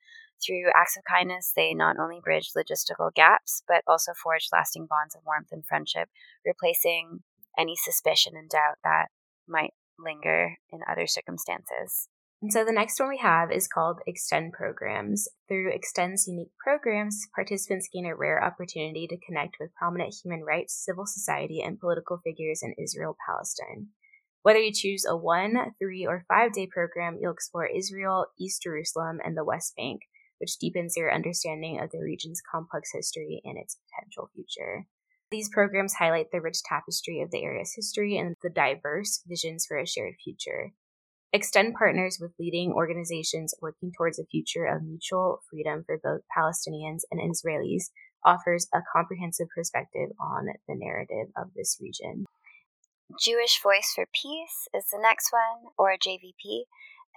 Through 0.45 0.71
acts 0.75 0.97
of 0.97 1.03
kindness, 1.03 1.53
they 1.55 1.73
not 1.73 1.97
only 1.99 2.19
bridge 2.23 2.51
logistical 2.55 3.13
gaps, 3.13 3.63
but 3.67 3.83
also 3.87 4.13
forge 4.13 4.47
lasting 4.51 4.87
bonds 4.87 5.15
of 5.15 5.21
warmth 5.25 5.49
and 5.51 5.65
friendship, 5.65 6.09
replacing 6.45 7.19
any 7.57 7.75
suspicion 7.75 8.33
and 8.35 8.49
doubt 8.49 8.77
that 8.83 9.07
might 9.47 9.73
linger 9.99 10.57
in 10.71 10.79
other 10.89 11.05
circumstances. 11.05 12.07
And 12.41 12.51
so 12.51 12.65
the 12.65 12.71
next 12.71 12.99
one 12.99 13.09
we 13.09 13.19
have 13.19 13.51
is 13.51 13.67
called 13.67 13.99
Extend 14.07 14.53
Programs. 14.53 15.27
Through 15.47 15.73
Extend's 15.73 16.27
unique 16.27 16.53
programs, 16.57 17.27
participants 17.35 17.87
gain 17.93 18.07
a 18.07 18.15
rare 18.15 18.43
opportunity 18.43 19.05
to 19.07 19.17
connect 19.23 19.57
with 19.59 19.75
prominent 19.75 20.15
human 20.23 20.43
rights, 20.43 20.73
civil 20.73 21.05
society, 21.05 21.61
and 21.61 21.79
political 21.79 22.17
figures 22.23 22.63
in 22.63 22.73
Israel 22.83 23.15
Palestine. 23.27 23.89
Whether 24.41 24.57
you 24.57 24.73
choose 24.73 25.05
a 25.07 25.15
one, 25.15 25.75
three, 25.77 26.07
or 26.07 26.25
five 26.27 26.53
day 26.53 26.65
program, 26.65 27.19
you'll 27.21 27.33
explore 27.33 27.67
Israel, 27.67 28.25
East 28.39 28.63
Jerusalem, 28.63 29.19
and 29.23 29.37
the 29.37 29.45
West 29.45 29.75
Bank, 29.77 30.01
which 30.41 30.57
deepens 30.57 30.97
your 30.97 31.13
understanding 31.13 31.79
of 31.79 31.91
the 31.91 32.01
region's 32.01 32.41
complex 32.51 32.89
history 32.91 33.41
and 33.45 33.57
its 33.57 33.77
potential 33.87 34.29
future. 34.33 34.87
These 35.29 35.49
programs 35.49 35.93
highlight 35.93 36.31
the 36.31 36.41
rich 36.41 36.61
tapestry 36.65 37.21
of 37.21 37.31
the 37.31 37.43
area's 37.43 37.73
history 37.75 38.17
and 38.17 38.35
the 38.41 38.49
diverse 38.49 39.21
visions 39.25 39.65
for 39.65 39.77
a 39.77 39.87
shared 39.87 40.15
future. 40.21 40.73
Extend 41.31 41.75
partners 41.75 42.17
with 42.19 42.33
leading 42.37 42.73
organizations 42.73 43.53
working 43.61 43.93
towards 43.95 44.19
a 44.19 44.25
future 44.25 44.65
of 44.65 44.83
mutual 44.83 45.41
freedom 45.49 45.83
for 45.85 45.97
both 46.03 46.21
Palestinians 46.35 47.03
and 47.09 47.21
Israelis, 47.21 47.91
offers 48.25 48.67
a 48.73 48.81
comprehensive 48.93 49.47
perspective 49.55 50.09
on 50.19 50.47
the 50.67 50.75
narrative 50.75 51.31
of 51.37 51.53
this 51.55 51.77
region. 51.81 52.25
Jewish 53.19 53.61
Voice 53.61 53.93
for 53.95 54.05
Peace 54.13 54.67
is 54.73 54.85
the 54.91 54.99
next 55.01 55.31
one, 55.31 55.71
or 55.77 55.95
JVP, 55.97 56.63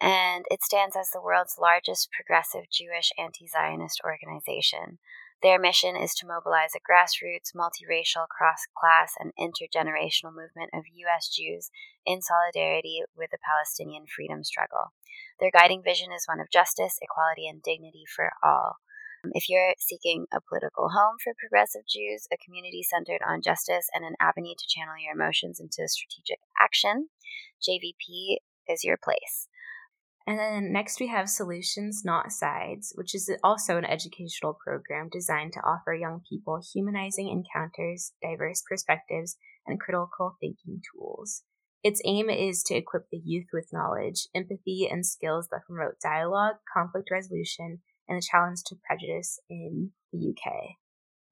and 0.01 0.45
it 0.51 0.63
stands 0.63 0.97
as 0.97 1.11
the 1.11 1.23
world's 1.23 1.57
largest 1.61 2.11
progressive 2.13 2.71
Jewish 2.71 3.13
anti 3.19 3.47
Zionist 3.47 4.01
organization. 4.05 4.99
Their 5.43 5.59
mission 5.59 5.95
is 5.95 6.15
to 6.15 6.27
mobilize 6.27 6.73
a 6.75 6.81
grassroots, 6.81 7.53
multiracial, 7.55 8.27
cross 8.29 8.65
class, 8.77 9.13
and 9.21 9.33
intergenerational 9.37 10.33
movement 10.33 10.71
of 10.73 10.85
U.S. 11.05 11.29
Jews 11.29 11.71
in 12.07 12.23
solidarity 12.23 13.03
with 13.15 13.31
the 13.31 13.39
Palestinian 13.45 14.07
freedom 14.07 14.43
struggle. 14.43 14.95
Their 15.41 15.51
guiding 15.51 15.83
vision 15.83 16.13
is 16.13 16.25
one 16.27 16.41
of 16.41 16.51
justice, 16.51 16.99
equality, 17.03 17.47
and 17.47 17.63
dignity 17.63 18.05
for 18.09 18.33
all. 18.43 18.77
If 19.33 19.49
you're 19.49 19.75
seeking 19.79 20.27
a 20.33 20.41
political 20.41 20.91
home 20.91 21.17
for 21.23 21.33
progressive 21.39 21.87
Jews, 21.89 22.29
a 22.33 22.37
community 22.37 22.83
centered 22.83 23.21
on 23.27 23.43
justice, 23.43 23.89
and 23.95 24.05
an 24.05 24.17
avenue 24.21 24.55
to 24.57 24.67
channel 24.69 24.95
your 24.99 25.15
emotions 25.15 25.61
into 25.61 25.89
strategic 25.89 26.41
action, 26.61 27.09
JVP 27.61 28.37
is 28.69 28.85
your 28.85 28.97
place. 28.97 29.49
And 30.27 30.39
then 30.39 30.73
next 30.73 31.01
we 31.01 31.09
have 31.09 31.29
Solutions 31.29 32.03
Not 32.05 32.33
Sides, 32.33 32.93
which 32.97 33.15
is 33.15 33.31
also 33.43 33.77
an 33.77 33.85
educational 33.85 34.55
program 34.55 35.11
designed 35.13 35.53
to 35.53 35.61
offer 35.61 35.95
young 35.95 36.23
people 36.29 36.63
humanizing 36.73 37.29
encounters, 37.29 38.13
diverse 38.23 38.63
perspectives, 38.67 39.37
and 39.67 39.81
critical 39.81 40.37
thinking 40.41 40.81
tools. 40.93 41.43
Its 41.83 42.01
aim 42.07 42.31
is 42.31 42.63
to 42.63 42.75
equip 42.75 43.11
the 43.11 43.21
youth 43.23 43.49
with 43.53 43.73
knowledge, 43.73 44.29
empathy, 44.35 44.89
and 44.91 45.05
skills 45.05 45.49
that 45.51 45.67
promote 45.67 46.01
dialogue, 46.03 46.57
conflict 46.73 47.11
resolution, 47.11 47.81
and 48.09 48.17
the 48.17 48.27
challenge 48.27 48.61
to 48.65 48.77
prejudice 48.87 49.39
in 49.51 49.91
the 50.11 50.31
UK. 50.31 50.77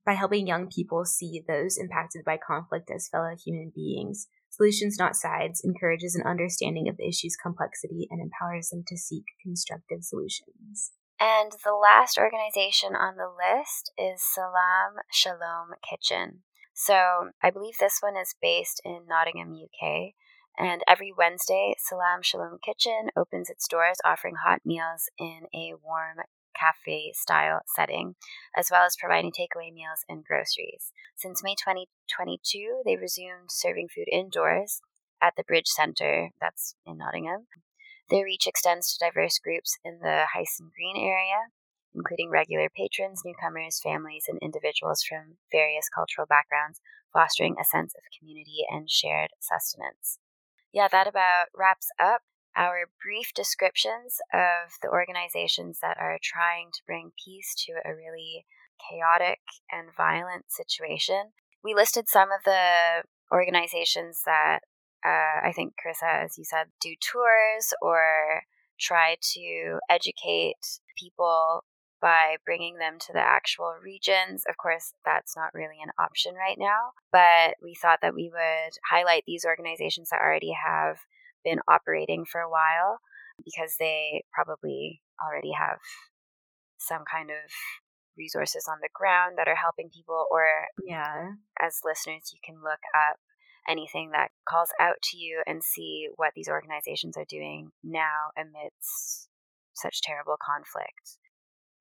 By 0.04 0.12
helping 0.12 0.46
young 0.46 0.68
people 0.68 1.06
see 1.06 1.42
those 1.46 1.78
impacted 1.78 2.24
by 2.26 2.36
conflict 2.36 2.90
as 2.94 3.08
fellow 3.08 3.34
human 3.42 3.72
beings, 3.74 4.28
Solutions 4.52 4.96
Not 4.98 5.16
Sides 5.16 5.62
encourages 5.64 6.14
an 6.14 6.26
understanding 6.26 6.86
of 6.86 6.98
the 6.98 7.08
issue's 7.08 7.36
complexity 7.36 8.06
and 8.10 8.20
empowers 8.20 8.68
them 8.68 8.84
to 8.86 8.98
seek 8.98 9.24
constructive 9.42 10.04
solutions. 10.04 10.92
And 11.18 11.52
the 11.64 11.72
last 11.72 12.18
organization 12.18 12.94
on 12.94 13.16
the 13.16 13.32
list 13.32 13.92
is 13.96 14.20
Salam 14.22 15.00
Shalom 15.10 15.70
Kitchen. 15.88 16.42
So 16.74 17.30
I 17.42 17.48
believe 17.50 17.78
this 17.80 18.00
one 18.00 18.16
is 18.16 18.34
based 18.42 18.82
in 18.84 19.06
Nottingham, 19.08 19.54
UK. 19.54 20.12
And 20.58 20.82
every 20.86 21.14
Wednesday, 21.16 21.74
Salam 21.78 22.20
Shalom 22.20 22.58
Kitchen 22.62 23.08
opens 23.16 23.48
its 23.48 23.66
doors 23.66 23.96
offering 24.04 24.34
hot 24.44 24.60
meals 24.66 25.08
in 25.18 25.46
a 25.54 25.72
warm 25.82 26.18
cafe 26.58 27.12
style 27.14 27.60
setting, 27.74 28.14
as 28.56 28.68
well 28.70 28.84
as 28.84 28.96
providing 29.00 29.32
takeaway 29.32 29.72
meals 29.72 30.04
and 30.08 30.24
groceries. 30.24 30.92
Since 31.16 31.42
May 31.42 31.54
2022, 31.54 32.82
they 32.84 32.96
resumed 32.96 33.50
serving 33.50 33.88
food 33.94 34.08
indoors 34.10 34.80
at 35.22 35.34
the 35.36 35.44
Bridge 35.44 35.68
Centre, 35.68 36.30
that's 36.40 36.74
in 36.84 36.98
Nottingham. 36.98 37.46
Their 38.10 38.24
reach 38.24 38.46
extends 38.46 38.92
to 38.92 39.04
diverse 39.04 39.38
groups 39.38 39.78
in 39.84 40.00
the 40.02 40.24
Hyson 40.34 40.70
Green 40.74 40.96
area, 40.96 41.48
including 41.94 42.30
regular 42.30 42.68
patrons, 42.68 43.22
newcomers, 43.24 43.80
families, 43.82 44.24
and 44.28 44.38
individuals 44.42 45.02
from 45.02 45.38
various 45.50 45.88
cultural 45.88 46.26
backgrounds, 46.26 46.80
fostering 47.12 47.56
a 47.60 47.64
sense 47.64 47.94
of 47.94 48.02
community 48.18 48.64
and 48.70 48.90
shared 48.90 49.30
sustenance. 49.40 50.18
Yeah, 50.72 50.88
that 50.88 51.06
about 51.06 51.46
wraps 51.54 51.88
up 52.00 52.22
our 52.56 52.90
brief 53.02 53.32
descriptions 53.34 54.18
of 54.32 54.72
the 54.82 54.88
organizations 54.88 55.78
that 55.80 55.96
are 55.98 56.18
trying 56.22 56.70
to 56.72 56.82
bring 56.86 57.12
peace 57.24 57.54
to 57.66 57.72
a 57.84 57.94
really 57.94 58.44
chaotic 58.90 59.40
and 59.70 59.88
violent 59.96 60.46
situation. 60.50 61.32
We 61.64 61.74
listed 61.74 62.08
some 62.08 62.30
of 62.32 62.44
the 62.44 63.02
organizations 63.32 64.22
that 64.26 64.60
uh, 65.04 65.46
I 65.46 65.52
think, 65.54 65.74
Karissa, 65.74 66.24
as 66.24 66.38
you 66.38 66.44
said, 66.44 66.66
do 66.80 66.94
tours 67.00 67.74
or 67.82 68.42
try 68.78 69.16
to 69.34 69.78
educate 69.88 70.80
people 70.96 71.64
by 72.00 72.36
bringing 72.44 72.78
them 72.78 72.98
to 72.98 73.12
the 73.12 73.20
actual 73.20 73.74
regions. 73.82 74.42
Of 74.48 74.56
course, 74.56 74.92
that's 75.04 75.36
not 75.36 75.54
really 75.54 75.78
an 75.82 75.92
option 75.98 76.34
right 76.34 76.58
now, 76.58 76.92
but 77.12 77.54
we 77.62 77.74
thought 77.74 78.00
that 78.02 78.14
we 78.14 78.30
would 78.32 78.72
highlight 78.88 79.24
these 79.26 79.44
organizations 79.44 80.10
that 80.10 80.20
already 80.20 80.52
have 80.52 80.98
been 81.44 81.60
operating 81.68 82.24
for 82.24 82.40
a 82.40 82.50
while 82.50 82.98
because 83.44 83.76
they 83.78 84.24
probably 84.32 85.02
already 85.22 85.52
have 85.52 85.78
some 86.78 87.02
kind 87.10 87.30
of 87.30 87.50
resources 88.16 88.66
on 88.68 88.78
the 88.82 88.88
ground 88.94 89.34
that 89.38 89.48
are 89.48 89.56
helping 89.56 89.88
people 89.88 90.26
or 90.30 90.46
yeah. 90.84 91.32
as 91.60 91.80
listeners 91.84 92.30
you 92.32 92.40
can 92.44 92.56
look 92.56 92.80
up 92.94 93.16
anything 93.68 94.10
that 94.12 94.28
calls 94.46 94.68
out 94.80 94.96
to 95.02 95.16
you 95.16 95.42
and 95.46 95.62
see 95.62 96.08
what 96.16 96.32
these 96.34 96.48
organizations 96.48 97.16
are 97.16 97.26
doing 97.28 97.70
now 97.82 98.30
amidst 98.36 99.28
such 99.74 100.02
terrible 100.02 100.36
conflict. 100.44 101.18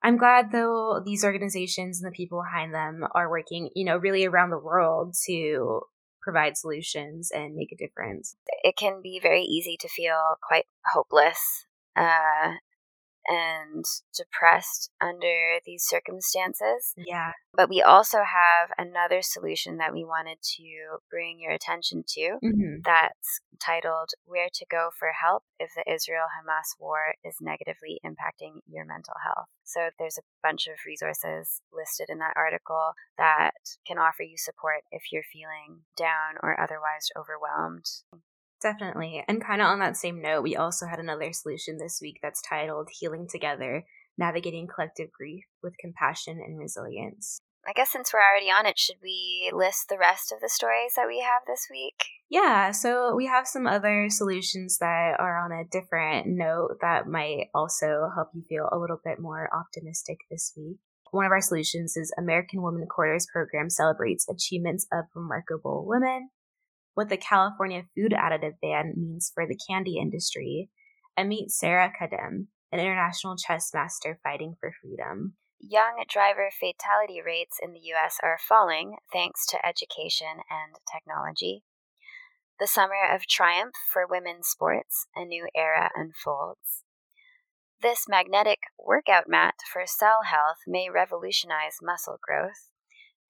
I'm 0.03 0.18
glad 0.18 0.51
though 0.51 1.01
these 1.03 1.24
organizations 1.24 2.01
and 2.01 2.12
the 2.12 2.15
people 2.15 2.41
behind 2.41 2.74
them 2.74 3.06
are 3.13 3.30
working 3.30 3.70
you 3.75 3.86
know 3.86 3.98
really 3.98 4.25
around 4.25 4.50
the 4.50 4.58
world 4.58 5.15
to 5.27 5.82
provide 6.22 6.58
solutions 6.58 7.32
and 7.34 7.56
make 7.56 7.72
a 7.72 7.75
difference. 7.75 8.36
It 8.63 8.75
can 8.78 9.01
be 9.01 9.20
very 9.22 9.44
easy 9.44 9.78
to 9.80 9.90
feel 9.90 10.36
quite 10.42 10.66
hopeless 10.94 11.66
uh, 11.96 12.54
and 13.28 13.86
depressed 14.16 14.90
under 15.00 15.60
these 15.66 15.84
circumstances. 15.84 16.94
Yeah. 16.98 17.32
But 17.54 17.70
we 17.70 17.82
also 17.82 18.20
have 18.20 18.72
another 18.78 19.22
solution 19.22 19.78
that 19.78 19.94
we 19.94 20.04
wanted 20.04 20.38
to 20.58 21.00
bring 21.10 21.40
your 21.40 21.51
attention 21.51 22.04
to 22.08 22.38
mm-hmm. 22.44 22.82
that's 22.84 23.42
titled 23.60 24.12
Where 24.25 24.50
to 24.54 24.66
Go 24.70 24.90
for 24.98 25.12
Help 25.12 25.44
If 25.60 25.72
the 25.75 25.84
Israel 25.92 26.25
Hamas 26.32 26.80
War 26.80 27.13
is 27.24 27.36
Negatively 27.42 28.00
Impacting 28.06 28.62
Your 28.68 28.86
Mental 28.86 29.16
Health. 29.24 29.48
So 29.63 29.90
there's 30.00 30.18
a 30.18 30.28
bunch 30.42 30.68
of 30.68 30.75
resources 30.86 31.62
listed 31.72 32.08
in 32.10 32.20
that 32.20 32.34
article 32.36 32.94
that 33.18 33.54
can 33.86 33.98
offer 33.98 34.24
you 34.24 34.38
support 34.38 34.82
if 34.92 35.04
you're 35.12 35.24
feeling 35.32 35.82
down 35.98 36.40
or 36.42 36.60
otherwise 36.60 37.10
overwhelmed. 37.18 37.86
Definitely. 38.62 39.24
And 39.27 39.44
kind 39.44 39.62
of 39.62 39.68
on 39.68 39.80
that 39.80 39.98
same 39.98 40.22
note, 40.22 40.44
we 40.44 40.56
also 40.56 40.86
had 40.86 41.00
another 41.00 41.34
solution 41.34 41.77
this 41.77 42.00
week 42.01 42.20
that's 42.22 42.41
titled 42.41 42.89
Healing 43.00 43.27
Together 43.30 43.86
Navigating 44.18 44.68
Collective 44.68 45.12
Grief 45.12 45.46
with 45.63 45.77
Compassion 45.80 46.39
and 46.46 46.60
Resilience. 46.60 47.41
I 47.68 47.74
guess 47.74 47.91
since 47.91 48.12
we're 48.12 48.20
already 48.20 48.50
on 48.50 48.65
it, 48.65 48.77
should 48.77 48.98
we 49.03 49.51
list 49.53 49.86
the 49.88 49.98
rest 49.98 50.32
of 50.32 50.41
the 50.41 50.50
stories 50.50 50.94
that 50.96 51.08
we 51.08 51.22
have 51.22 51.44
this 51.48 51.68
week? 51.70 52.03
Yeah, 52.30 52.72
so 52.72 53.15
we 53.15 53.27
have 53.27 53.48
some 53.48 53.68
other 53.68 54.08
solutions 54.10 54.77
that 54.80 55.15
are 55.20 55.38
on 55.38 55.51
a 55.51 55.68
different 55.70 56.27
note 56.27 56.77
that 56.82 57.08
might 57.08 57.48
also 57.53 58.10
help 58.15 58.30
you 58.34 58.44
feel 58.48 58.70
a 58.72 58.80
little 58.80 59.00
bit 59.03 59.20
more 59.20 59.50
optimistic 59.53 60.20
this 60.30 60.53
week. 60.58 60.77
One 61.12 61.25
of 61.25 61.32
our 61.32 61.41
solutions 61.41 61.98
is 61.98 62.13
American 62.18 62.62
Women 62.62 62.88
Quarters 62.88 63.27
program 63.32 63.70
celebrates 63.70 64.27
achievements 64.30 64.88
of 64.91 65.06
remarkable 65.13 65.86
women 65.86 66.30
what 66.93 67.10
the 67.10 67.17
California 67.17 67.83
food 67.95 68.12
additive 68.12 68.60
ban 68.62 68.93
means 68.95 69.31
for 69.33 69.48
the 69.48 69.60
candy 69.69 69.98
industry, 69.98 70.69
and 71.15 71.29
meet 71.29 71.51
Sara 71.51 71.91
Khadem, 71.91 72.48
an 72.71 72.79
international 72.79 73.36
chess 73.36 73.71
master 73.74 74.19
fighting 74.24 74.55
for 74.60 74.74
freedom. 74.81 75.36
young 75.60 76.03
driver 76.10 76.50
fatality 76.51 77.21
rates 77.24 77.60
in 77.62 77.74
the 77.74 77.93
US 77.93 78.17
are 78.24 78.39
falling 78.39 78.98
thanks 79.13 79.45
to 79.48 79.65
education 79.65 80.41
and 80.50 80.75
technology. 80.91 81.63
The 82.60 82.67
summer 82.67 83.10
of 83.12 83.27
triumph 83.27 83.75
for 83.91 84.05
women's 84.07 84.48
sports, 84.48 85.07
a 85.15 85.25
new 85.25 85.48
era 85.55 85.89
unfolds. 85.95 86.83
This 87.81 88.07
magnetic 88.07 88.60
workout 88.77 89.27
mat 89.27 89.55
for 89.71 89.83
cell 89.88 90.21
health 90.25 90.60
may 90.67 90.89
revolutionize 90.89 91.77
muscle 91.81 92.19
growth. 92.21 92.69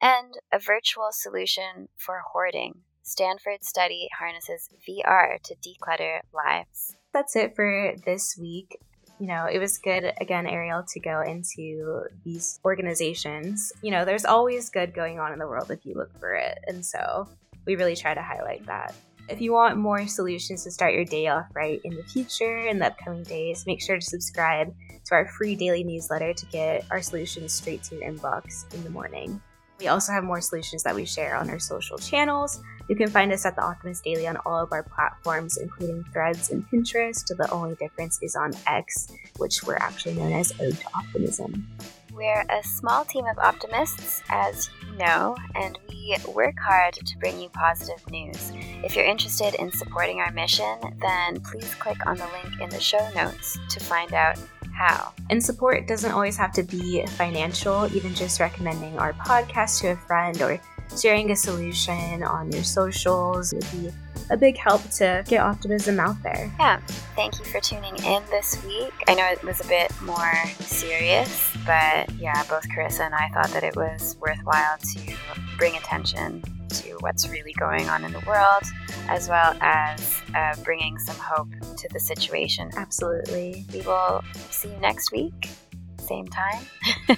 And 0.02 0.34
a 0.52 0.60
virtual 0.60 1.10
solution 1.12 1.88
for 1.96 2.22
hoarding. 2.34 2.82
Stanford 3.12 3.64
study 3.64 4.08
harnesses 4.18 4.70
VR 4.88 5.42
to 5.44 5.56
declutter 5.56 6.20
lives. 6.34 6.96
That's 7.14 7.36
it 7.36 7.56
for 7.56 7.94
this 8.06 8.38
week 8.40 8.78
you 9.22 9.28
know, 9.28 9.46
it 9.46 9.60
was 9.60 9.78
good, 9.78 10.12
again, 10.20 10.48
Arielle, 10.48 10.92
to 10.94 11.00
go 11.00 11.22
into 11.22 12.06
these 12.26 12.60
organizations. 12.66 13.72
You 13.84 13.92
know, 13.92 14.04
there's 14.04 14.26
always 14.26 14.72
good 14.72 14.96
going 14.96 15.20
on 15.20 15.32
in 15.32 15.38
the 15.38 15.46
world 15.46 15.70
if 15.70 15.86
you 15.86 15.94
look 15.94 16.20
for 16.20 16.34
it. 16.34 16.58
And 16.66 16.84
so 16.84 17.30
we 17.68 17.76
really 17.76 17.96
try 17.96 18.16
to 18.16 18.22
highlight 18.22 18.66
that. 18.66 18.96
If 19.30 19.40
you 19.40 19.54
want 19.54 19.78
more 19.78 20.08
solutions 20.08 20.64
to 20.64 20.72
start 20.72 20.96
your 20.96 21.06
day 21.06 21.28
off 21.28 21.46
right 21.54 21.80
in 21.84 21.96
the 21.96 22.04
future, 22.04 22.66
in 22.66 22.80
the 22.80 22.88
upcoming 22.88 23.22
days, 23.22 23.66
make 23.68 23.80
sure 23.80 24.00
to 24.00 24.02
subscribe 24.04 24.74
to 25.06 25.14
our 25.14 25.28
free 25.28 25.56
daily 25.56 25.84
newsletter 25.84 26.34
to 26.34 26.46
get 26.48 26.86
our 26.90 27.04
solutions 27.04 27.54
straight 27.54 27.84
to 27.84 27.98
your 27.98 28.12
inbox 28.12 28.74
in 28.74 28.84
the 28.84 28.90
morning. 28.90 29.40
We 29.82 29.88
also 29.88 30.12
have 30.12 30.24
more 30.24 30.42
solutions 30.42 30.84
that 30.84 30.94
we 30.94 31.06
share 31.06 31.36
on 31.36 31.50
our 31.50 31.58
social 31.58 31.98
channels. 31.98 32.62
You 32.88 32.96
can 32.96 33.10
find 33.10 33.34
us 33.34 33.46
at 33.48 33.56
The 33.56 33.64
Optimist 33.64 34.04
Daily 34.04 34.28
on 34.28 34.38
all 34.46 34.60
of 34.60 34.72
our 34.72 34.84
platforms, 34.84 35.58
including 35.58 36.04
Threads 36.14 36.52
and 36.52 36.64
Pinterest. 36.70 37.26
The 37.26 37.50
only 37.52 37.74
difference 37.76 38.20
is 38.22 38.36
on 38.36 38.52
X, 38.68 39.12
which 39.38 39.64
we're 39.64 39.78
actually 39.78 40.14
known 40.14 40.34
as 40.34 40.54
Ode 40.62 40.78
to 40.78 40.86
Optimism. 40.94 41.68
We're 42.14 42.46
a 42.50 42.62
small 42.64 43.06
team 43.06 43.26
of 43.26 43.40
optimists, 43.40 44.22
as 44.30 44.70
you 44.86 44.98
know, 44.98 45.36
and 45.56 45.80
we 45.90 46.16
work 46.32 46.60
hard 46.60 46.94
to 46.94 47.18
bring 47.18 47.40
you 47.40 47.50
positive 47.50 48.08
news. 48.12 48.52
If 48.84 48.96
you're 48.96 49.06
interested 49.06 49.56
in 49.56 49.72
supporting 49.72 50.20
our 50.20 50.32
mission, 50.32 50.78
then 51.00 51.40
please 51.40 51.74
click 51.76 52.06
on 52.06 52.18
the 52.18 52.28
link 52.28 52.62
in 52.62 52.70
the 52.70 52.80
show 52.80 53.10
notes 53.16 53.58
to 53.70 53.80
find 53.80 54.14
out 54.14 54.38
how. 54.82 55.14
And 55.30 55.44
support 55.44 55.88
doesn't 55.88 56.12
always 56.12 56.38
have 56.38 56.52
to 56.54 56.64
be 56.64 57.06
financial, 57.06 57.88
even 57.96 58.16
just 58.16 58.40
recommending 58.40 58.98
our 58.98 59.14
podcast 59.14 59.82
to 59.82 59.92
a 59.92 59.96
friend 59.96 60.42
or 60.42 60.60
sharing 61.00 61.32
a 61.32 61.36
solution 61.36 62.24
on 62.24 62.52
your 62.52 62.64
socials 62.64 63.54
would 63.54 63.72
be 63.72 63.90
a 64.30 64.38
big 64.38 64.58
help 64.58 64.82
to 64.90 65.24
get 65.28 65.40
optimism 65.42 66.00
out 66.00 66.22
there. 66.24 66.52
Yeah. 66.60 66.80
Thank 67.16 67.40
you 67.40 67.46
for 67.46 67.60
tuning 67.60 67.96
in 68.04 68.24
this 68.30 68.62
week. 68.66 68.94
I 69.08 69.14
know 69.14 69.26
it 69.26 69.44
was 69.44 69.62
a 69.62 69.68
bit 69.68 69.92
more 70.02 70.34
serious, 70.60 71.52
but 71.66 72.12
yeah, 72.16 72.44
both 72.50 72.68
Karissa 72.70 73.02
and 73.02 73.16
I 73.16 73.30
thought 73.30 73.50
that 73.50 73.64
it 73.64 73.76
was 73.76 74.18
worthwhile 74.20 74.78
to 74.78 75.16
bring 75.58 75.76
attention 75.78 76.44
to 76.70 76.98
what's 77.00 77.30
really 77.30 77.54
going 77.54 77.90
on 77.90 78.04
in 78.04 78.14
the 78.14 78.22
world, 78.22 78.64
as 79.12 79.28
well 79.28 79.56
as 79.60 80.22
uh, 80.34 80.56
bringing 80.64 80.98
some 80.98 81.18
hope 81.18 81.50
to 81.78 81.90
the 81.92 82.00
situation. 82.00 82.70
Absolutely. 82.78 83.66
We 83.74 83.82
will 83.82 84.24
see 84.50 84.70
you 84.70 84.78
next 84.78 85.12
week, 85.12 85.50
same 85.98 86.28
time. 86.28 86.66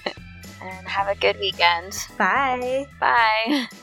and 0.62 0.88
have 0.88 1.08
a 1.08 1.16
good 1.16 1.38
weekend. 1.40 1.96
Bye. 2.18 2.88
Bye. 3.00 3.68